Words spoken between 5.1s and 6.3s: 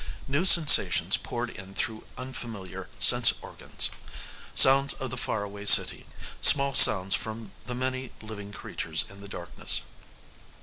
the faraway city,